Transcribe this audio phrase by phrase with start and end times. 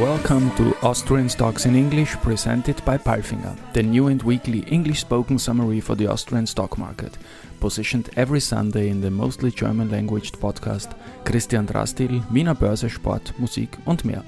[0.00, 5.38] welcome to Austrian Stocks in English presented by Palfinger, the new and weekly English spoken
[5.38, 7.16] summary for the Austrian stock market,
[7.60, 13.78] positioned every Sunday in the mostly German language podcast Christian Drastil, Wiener Börse, Sport, Musik
[13.86, 14.22] und mehr.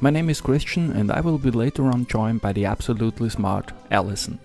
[0.00, 3.72] My name is Christian and I will be later on joined by the absolutely smart
[3.90, 4.38] Alison.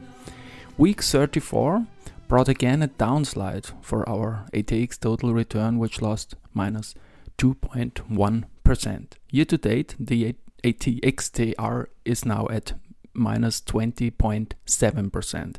[0.77, 1.85] Week 34
[2.27, 6.95] brought again a downslide for our ATX total return, which lost minus
[7.37, 8.45] 2.1.
[9.29, 12.73] Year to date, the ATXTR is now at
[13.13, 15.55] minus 20.7%.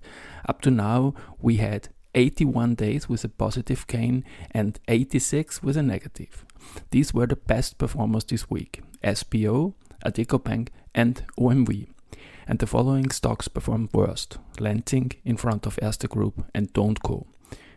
[0.48, 5.82] Up to now, we had 81 days with a positive gain and 86 with a
[5.82, 6.44] negative.
[6.90, 9.74] These were the best performers this week SBO,
[10.04, 11.88] Addiko Bank, and OMV.
[12.46, 17.02] And the following stocks performed worst Lenzing in front of Erste Group and DO &
[17.02, 17.26] CO.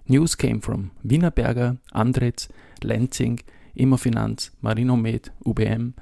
[0.08, 2.48] News came from Wienerberger, Andritz,
[2.82, 3.42] Lenzing,
[3.78, 5.94] Immofinanz, Marinomed, UBM,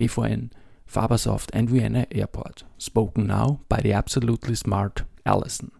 [0.00, 0.50] EVN,
[0.90, 2.64] Fabasoft, and Vienna Airport.
[2.78, 5.70] Spoken now by the absolutely smart Alison.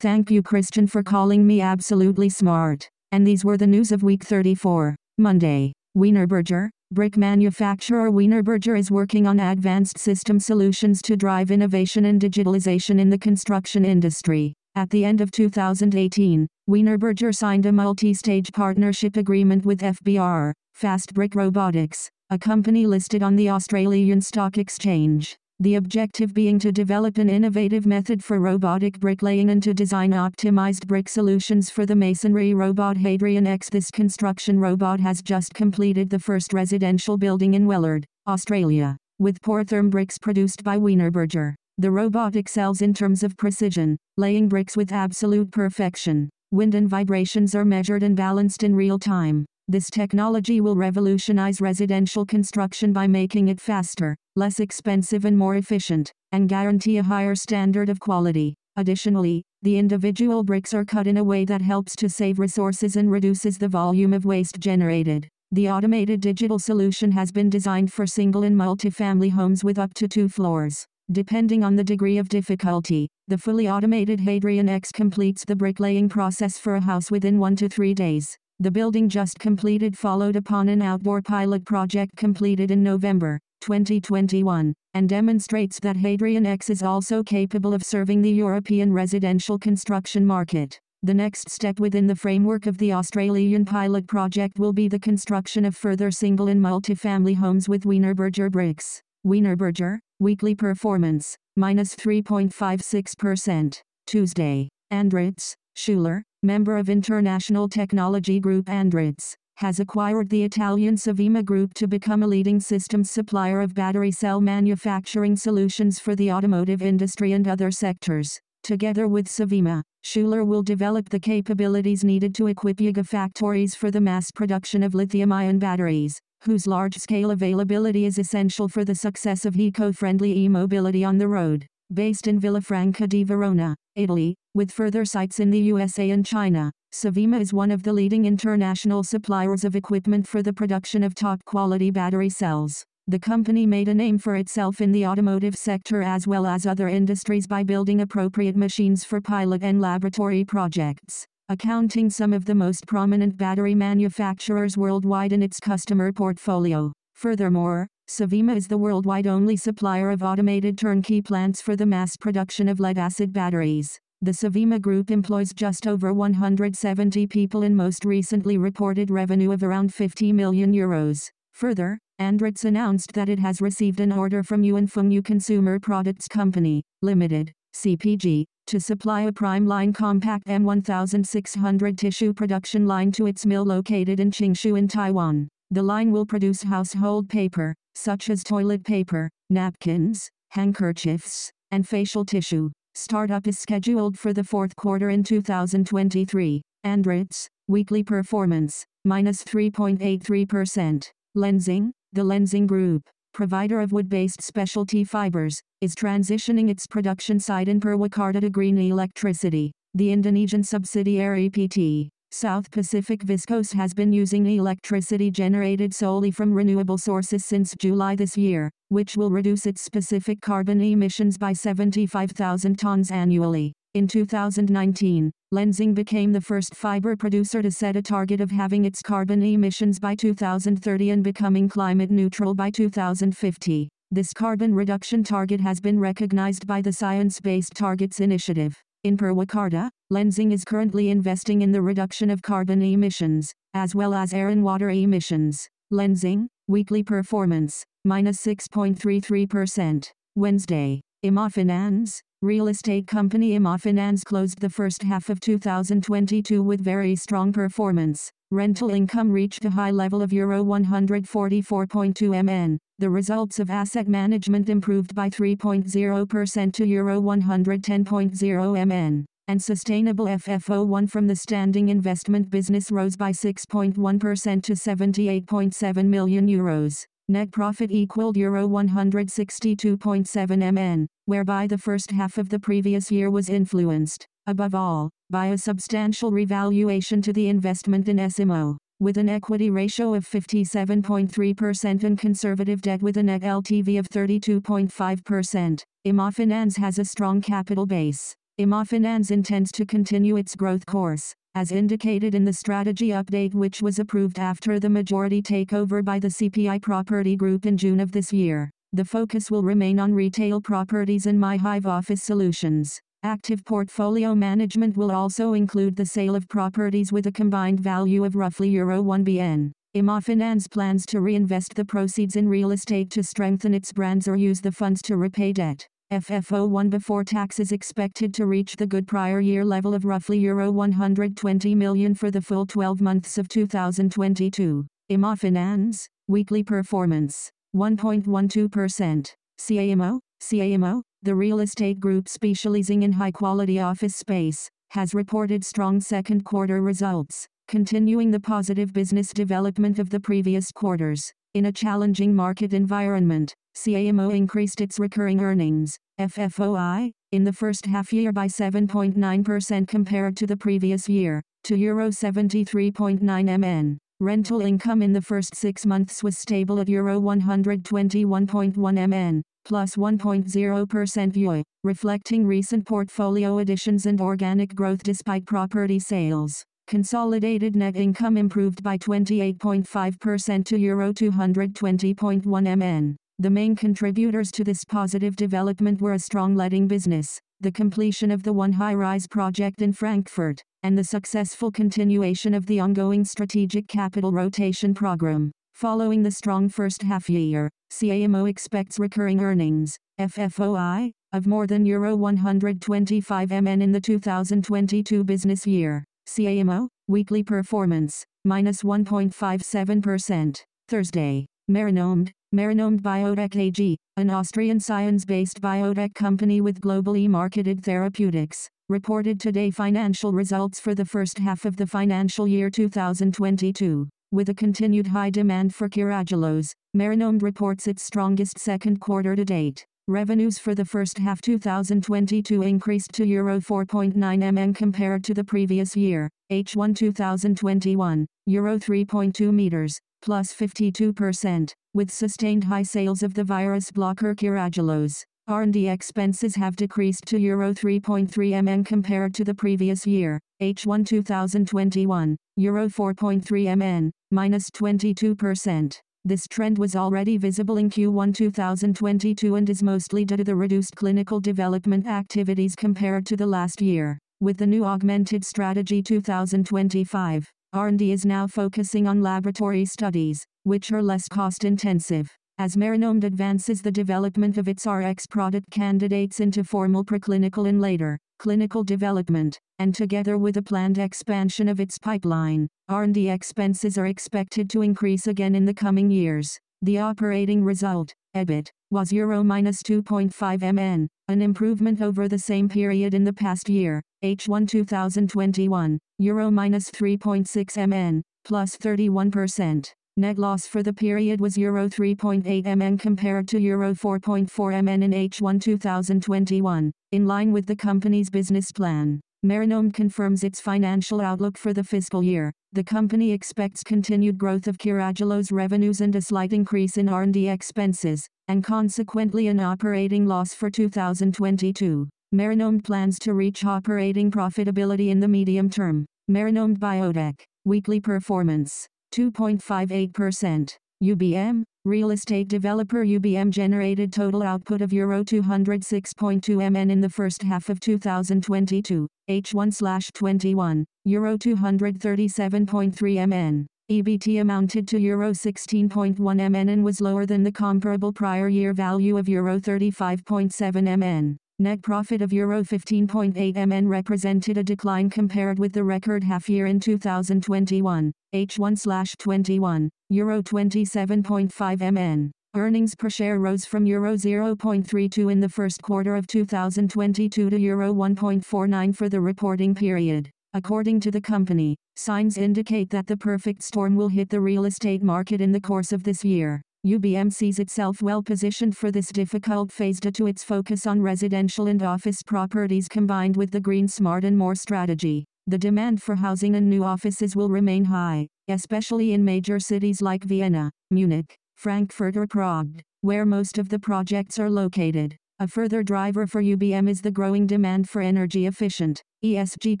[0.00, 2.88] Thank you, Christian, for calling me absolutely smart.
[3.10, 5.72] And these were the news of week 34, Monday.
[5.96, 13.00] Wienerberger, brick manufacturer Wienerberger is working on advanced system solutions to drive innovation and digitalization
[13.00, 14.54] in the construction industry.
[14.76, 21.34] At the end of 2018, Wienerberger signed a multi-stage partnership agreement with FBR, Fast Brick
[21.34, 25.34] Robotics, a company listed on the Australian Stock Exchange.
[25.60, 30.86] The objective being to develop an innovative method for robotic bricklaying and to design optimized
[30.86, 33.70] brick solutions for the masonry robot Hadrian X.
[33.70, 39.88] This construction robot has just completed the first residential building in Wellard, Australia, with Porotherm
[39.88, 41.54] bricks produced by Wienerberger.
[41.78, 46.28] The robot excels in terms of precision, laying bricks with absolute perfection.
[46.50, 49.46] Wind and vibrations are measured and balanced in real time.
[49.70, 56.10] This technology will revolutionize residential construction by making it faster, less expensive and more efficient,
[56.32, 58.54] and guarantee a higher standard of quality.
[58.76, 63.10] Additionally, the individual bricks are cut in a way that helps to save resources and
[63.10, 65.28] reduces the volume of waste generated.
[65.52, 70.08] The automated digital solution has been designed for single and multi-family homes with up to
[70.08, 70.86] two floors.
[71.12, 76.56] Depending on the degree of difficulty, the fully automated Hadrian X completes the bricklaying process
[76.56, 78.38] for a house within one to three days.
[78.60, 85.08] The building just completed followed upon an outdoor pilot project completed in November 2021 and
[85.08, 90.80] demonstrates that Hadrian X is also capable of serving the European residential construction market.
[91.04, 95.64] The next step within the framework of the Australian pilot project will be the construction
[95.64, 99.00] of further single and multi-family homes with Wienerberger bricks.
[99.24, 103.80] Wienerberger, weekly performance, minus 3.56%.
[104.08, 111.72] Tuesday, Andritz, Schuler, member of International Technology Group Andritz, has acquired the Italian Sovema Group
[111.74, 117.30] to become a leading systems supplier of battery cell manufacturing solutions for the automotive industry
[117.30, 118.40] and other sectors.
[118.64, 124.32] Together with Sovema, Schuler will develop the capabilities needed to equip gigafactories for the mass
[124.32, 131.04] production of lithium-ion batteries, whose large-scale availability is essential for the success of eco-friendly e-mobility
[131.04, 131.68] on the road.
[131.94, 137.40] Based in Villafranca di Verona, Italy, with further sites in the USA and China, Sovema
[137.40, 141.90] is one of the leading international suppliers of equipment for the production of top quality
[141.90, 142.84] battery cells.
[143.06, 146.88] The company made a name for itself in the automotive sector as well as other
[146.88, 152.86] industries by building appropriate machines for pilot and laboratory projects, accounting some of the most
[152.86, 156.92] prominent battery manufacturers worldwide in its customer portfolio.
[157.14, 162.66] Furthermore, Sovema is the worldwide only supplier of automated turnkey plants for the mass production
[162.66, 164.00] of lead acid batteries.
[164.22, 169.92] The Sovema Group employs just over 170 people and most recently reported revenue of around
[169.92, 171.30] 50 million euros.
[171.52, 176.26] Further, Andritz announced that it has received an order from Yuen Foong Yu Consumer Products
[176.28, 183.44] Company, Limited, CPG, to supply a prime line compact M1600 tissue production line to its
[183.44, 185.46] mill located in Qingshu in Taiwan.
[185.70, 192.70] The line will produce household paper, such as toilet paper, napkins, handkerchiefs, and facial tissue.
[192.94, 196.62] Startup is scheduled for the fourth quarter in 2023.
[196.84, 201.10] Andritz, weekly performance, minus 3.83%.
[201.36, 203.02] Lenzing, the Lenzing Group,
[203.34, 209.72] provider of wood-based specialty fibers, is transitioning its production site in Purwakarta to green electricity.
[209.94, 216.98] The Indonesian subsidiary PT South Pacific Viscose has been using electricity generated solely from renewable
[216.98, 223.10] sources since July this year, which will reduce its specific carbon emissions by 75,000 tons
[223.10, 223.72] annually.
[223.94, 229.00] In 2019, Lenzing became the first fiber producer to set a target of having its
[229.00, 233.88] carbon emissions by 2030 and becoming climate neutral by 2050.
[234.10, 238.76] This carbon reduction target has been recognized by the Science Based Targets Initiative.
[239.08, 244.34] In Purwakarta, Lenzing is currently investing in the reduction of carbon emissions, as well as
[244.34, 245.66] air and water emissions.
[245.90, 250.10] Lenzing, weekly performance, minus 6.33%.
[250.36, 257.50] Wednesday, Immofinanz, real estate company Immofinanz closed the first half of 2022 with very strong
[257.50, 258.30] performance.
[258.50, 262.78] Rental income reached a high level of Euro 144.2 MN.
[262.98, 269.26] The results of asset management improved by 3.0% to Euro 110.0 MN.
[269.48, 277.04] And sustainable FFO1 from the standing investment business rose by 6.1% to 78.7 million euros.
[277.28, 283.50] Net profit equaled Euro 162.7 MN, whereby the first half of the previous year was
[283.50, 289.28] influenced, above all, by a substantial revaluation to the investment in S IMMO, With an
[289.28, 296.98] equity ratio of 57.3% and conservative debt with a net LTV of 32.5%, Immofinanz has
[296.98, 298.34] a strong capital base.
[298.58, 303.98] Immofinanz intends to continue its growth course, as indicated in the strategy update which was
[303.98, 308.70] approved after the majority takeover by the CPI Property Group in June of this year.
[308.94, 312.98] The focus will remain on retail properties and MyHive office solutions.
[313.24, 318.36] Active portfolio management will also include the sale of properties with a combined value of
[318.36, 319.72] roughly Euro 1 BN.
[319.96, 324.60] Immofinanz plans to reinvest the proceeds in real estate to strengthen its brands or use
[324.60, 325.84] the funds to repay debt.
[326.12, 330.70] FFO1 before tax is expected to reach the good prior year level of roughly Euro
[330.70, 334.86] 120 million for the full 12 months of 2022.
[335.10, 339.34] Immofinanz, weekly performance, 1.12%.
[339.58, 346.00] CAIMMO, CAIMMO, the real estate group specializing in high quality office space, has reported strong
[346.00, 351.32] second quarter results, continuing the positive business development of the previous quarters.
[351.54, 358.12] In a challenging market environment, CAIMMO increased its recurring earnings, FFOI, in the first half
[358.12, 363.98] year by 7.9% compared to the previous year, to Euro 73.9 MN.
[364.20, 371.32] Rental income in the first six months was stable at Euro 121.1 MN, plus 1.0%
[371.34, 376.64] YoY, reflecting recent portfolio additions and organic growth despite property sales.
[376.86, 383.16] Consolidated net income improved by 28.5% to Euro 220.1 MN.
[383.38, 388.42] The main contributors to this positive development were a strong letting business, the completion of
[388.42, 393.86] the One High Rise project in Frankfurt, and the successful continuation of the ongoing strategic
[393.86, 395.52] capital rotation program.
[395.78, 402.16] Following the strong first half year, CAIMMO expects recurring earnings, FFOI, of more than Euro
[402.16, 406.02] 125 MN in the 2022 business year.
[406.26, 410.62] CAIMMO, weekly performance, minus 1.57%.
[410.88, 419.38] Thursday, Marinomed, Marinomed Biotech AG, an Austrian science-based biotech company with globally marketed therapeutics, reported
[419.38, 424.08] today financial results for the first half of the financial year 2022.
[424.30, 429.86] With a continued high demand for Carragelose, Marinomed reports its strongest second quarter to date.
[430.06, 435.96] Revenues for the first half 2022 increased to Euro 4.9 MN compared to the previous
[435.96, 443.90] year, H1 2021, Euro 3.2 meters, plus 52%, with sustained high sales of the virus
[443.90, 445.24] blocker Carragelose.
[445.48, 452.36] R&D expenses have decreased to Euro 3.3 MN compared to the previous year, H1 2021,
[452.56, 456.00] Euro 4.3 MN, minus 22%.
[456.24, 460.94] This trend was already visible in Q1 2022 and is mostly due to the reduced
[460.94, 464.18] clinical development activities compared to the last year.
[464.40, 471.02] With the new augmented strategy 2025, R&D is now focusing on laboratory studies, which are
[471.02, 472.37] less cost intensive.
[472.60, 478.18] As Marinomed advances the development of its RX product candidates into formal preclinical and later
[478.40, 484.68] clinical development, and together with a planned expansion of its pipeline, R&D expenses are expected
[484.70, 486.58] to increase again in the coming years.
[486.82, 493.14] The operating result, EBIT, was Euro minus 2.5 MN, an improvement over the same period
[493.14, 499.92] in the past year, H1 2021, Euro minus 3.6 MN, plus 31%.
[500.18, 505.12] Net loss for the period was Euro 3.8 MN compared to Euro 4.4 MN in
[505.12, 509.20] H1 2021, in line with the company's business plan.
[509.44, 512.52] Marinomed confirms its financial outlook for the fiscal year.
[512.72, 518.26] The company expects continued growth of Carragelose revenues and a slight increase in R&D expenses,
[518.48, 522.08] and consequently an operating loss for 2022.
[522.32, 526.06] Marinomed plans to reach operating profitability in the medium term.
[526.26, 530.76] Marinomed Biotech, weekly performance, 2.58%.
[531.02, 537.42] UBM, real estate developer UBM generated total output of Euro 206.2 MN in the first
[537.42, 543.66] half of 2022, H1/21, Euro 237.3 MN.
[543.90, 549.16] EBT amounted to Euro 16.1 MN and was lower than the comparable prior year value
[549.16, 551.38] of Euro 35.7 MN.
[551.60, 556.66] Net profit of Euro 15.8 MN represented a decline compared with the record half year
[556.66, 562.30] in 2021, H1/21, Euro 27.5 MN.
[562.54, 567.92] Earnings per share rose from Euro 0.32 in the first quarter of 2022 to Euro
[567.92, 570.30] 1.49 for the reporting period.
[570.54, 575.02] According to the company, signs indicate that the perfect storm will hit the real estate
[575.02, 576.62] market in the course of this year.
[576.86, 581.66] UBM sees itself well positioned for this difficult phase due to its focus on residential
[581.66, 585.24] and office properties combined with the Green Smart and More strategy.
[585.48, 590.22] The demand for housing and new offices will remain high, especially in major cities like
[590.22, 595.16] Vienna, Munich, Frankfurt or Prague, where most of the projects are located.
[595.40, 599.80] A further driver for UBM is the growing demand for energy efficient, ESG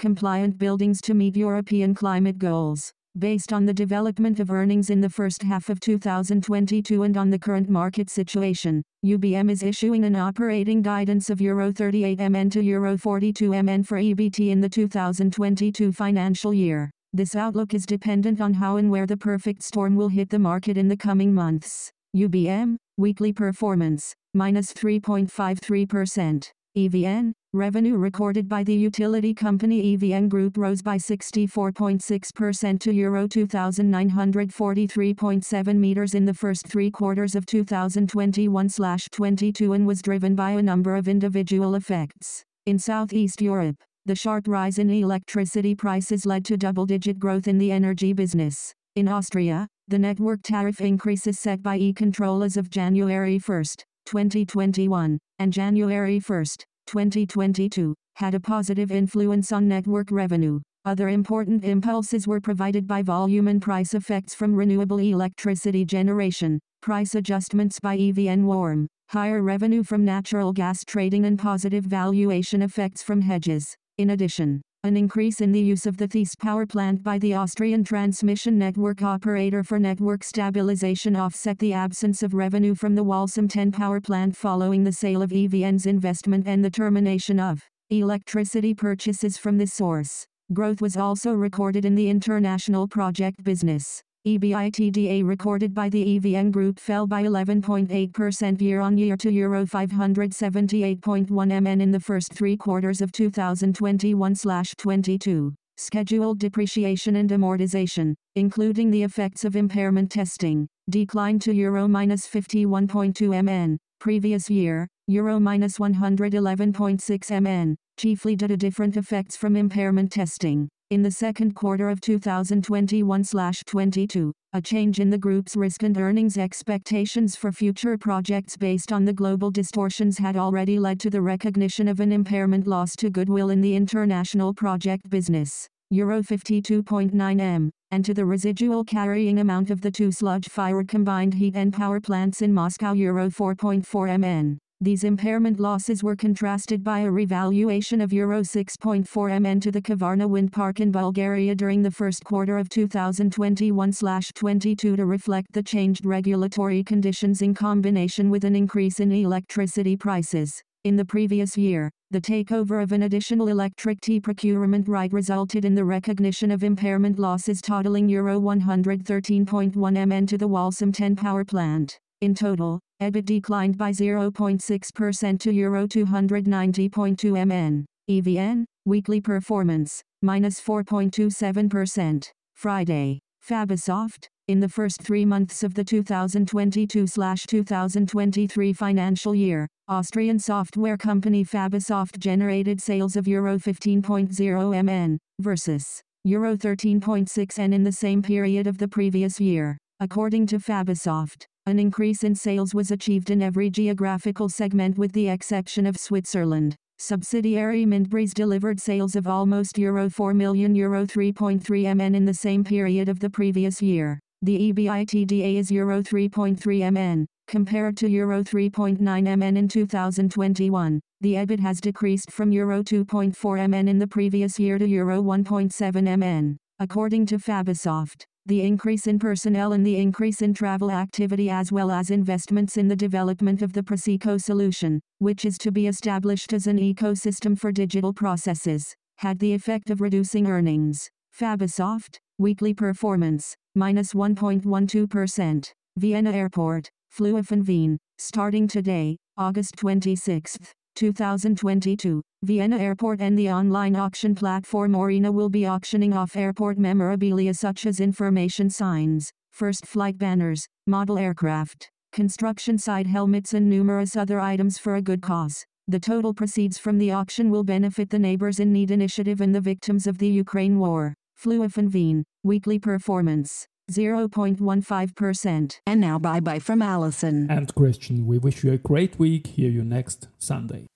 [0.00, 2.92] compliant buildings to meet European climate goals.
[3.18, 7.38] Based on the development of earnings in the first half of 2022 and on the
[7.38, 12.96] current market situation, UBM is issuing an operating guidance of Euro 38 MN to Euro
[12.96, 16.92] 42 MN for EBT in the 2022 financial year.
[17.12, 20.78] This outlook is dependent on how and where the perfect storm will hit the market
[20.78, 21.90] in the coming months.
[22.16, 26.52] UBM, weekly performance, minus 3.53%.
[26.76, 35.76] EVN, revenue recorded by the utility company EVN Group rose by 64.6% to Euro 2,943.7
[35.76, 41.08] meters in the first three quarters of 2021-22 and was driven by a number of
[41.08, 42.44] individual effects.
[42.66, 47.72] In Southeast Europe, the sharp rise in electricity prices led to double-digit growth in the
[47.72, 48.74] energy business.
[48.94, 53.64] In Austria, the network tariff increases set by E-Control as of January 1,
[54.04, 56.44] 2021, and January 1,
[56.88, 60.58] 2022, had a positive influence on network revenue.
[60.86, 67.14] Other important impulses were provided by volume and price effects from renewable electricity generation, price
[67.14, 73.20] adjustments by EVN Warm, higher revenue from natural gas trading and positive valuation effects from
[73.20, 73.76] hedges.
[73.98, 77.82] In addition, an increase in the use of the Theiss power plant by the Austrian
[77.82, 83.72] transmission network operator for network stabilization offset the absence of revenue from the Walsum 10
[83.72, 89.58] power plant following the sale of EVN's investment and the termination of electricity purchases from
[89.58, 90.24] this source.
[90.52, 94.04] Growth was also recorded in the international project business.
[94.28, 101.90] EBITDA recorded by the EVN Group fell by 11.8% year-on-year to Euro 578.1 MN in
[101.90, 105.54] the first three quarters of 2021-22.
[105.78, 113.44] Scheduled depreciation and amortization, including the effects of impairment testing, declined to Euro minus 51.2
[113.44, 120.68] MN, previous year, Euro minus 111.6 MN, chiefly due to different effects from impairment testing.
[120.90, 127.36] In the second quarter of 2021-22, a change in the group's risk and earnings expectations
[127.36, 132.00] for future projects based on the global distortions had already led to the recognition of
[132.00, 138.14] an impairment loss to goodwill in the international project business, Euro 52.9 m, and to
[138.14, 142.92] the residual carrying amount of the two sludge-fired combined heat and power plants in Moscow
[142.92, 144.58] Euro 4.4 mn.
[144.80, 150.28] These impairment losses were contrasted by a revaluation of Euro 6.4 MN to the Kavarna
[150.28, 156.84] wind park in Bulgaria during the first quarter of 2021-22 to reflect the changed regulatory
[156.84, 160.62] conditions in combination with an increase in electricity prices.
[160.84, 165.84] In the previous year, the takeover of an additional electricity procurement right resulted in the
[165.84, 171.98] recognition of impairment losses totaling Euro 113.1 MN to the Walsum 10 power plant.
[172.20, 177.86] In total, EBIT declined by 0.6% to Euro 290.2 MN.
[178.10, 182.28] EVN, weekly performance, minus 4.27%.
[182.56, 191.44] Friday, Fabasoft, in the first three months of the 2022-2023 financial year, Austrian software company
[191.44, 198.66] Fabasoft generated sales of Euro 15.0 MN, versus Euro 13.6 N in the same period
[198.66, 199.78] of the previous year.
[200.00, 205.28] According to Fabasoft, an increase in sales was achieved in every geographical segment with the
[205.28, 206.74] exception of Switzerland.
[206.98, 212.64] Subsidiary Mindbreeze delivered sales of almost Euro 4 million Euro 3.3 MN in the same
[212.64, 214.18] period of the previous year.
[214.42, 221.00] The EBITDA is Euro 3.3 MN, compared to Euro 3.9 MN in 2021.
[221.20, 226.18] The EBIT has decreased from Euro 2.4 MN in the previous year to Euro 1.7
[226.18, 226.56] MN.
[226.80, 231.90] According to Fabasoft, the increase in personnel and the increase in travel activity as well
[231.90, 236.66] as investments in the development of the PROCECO solution, which is to be established as
[236.66, 241.10] an ecosystem for digital processes, had the effect of reducing earnings.
[241.38, 245.72] Fabasoft, weekly performance, minus 1.12%.
[245.98, 250.56] Vienna Airport, Flughafen Wien, starting today, August 26,
[250.98, 252.20] 2022.
[252.42, 257.86] Vienna Airport and the online auction platform Aurena will be auctioning off airport memorabilia such
[257.86, 264.76] as information signs, first flight banners, model aircraft, construction site helmets and numerous other items
[264.76, 265.64] for a good cause.
[265.86, 269.60] The total proceeds from the auction will benefit the Neighbors in Need initiative and the
[269.60, 271.14] victims of the Ukraine war.
[271.40, 273.68] Flughafen Wien, weekly performance.
[273.90, 275.80] 0.15%.
[275.86, 277.50] And now bye bye from Allison.
[277.50, 279.48] And Christian, we wish you a great week.
[279.48, 280.86] Hear you next Sunday.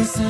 [0.00, 0.27] it's